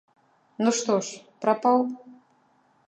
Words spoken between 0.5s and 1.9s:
Ну, што ж, прапаў?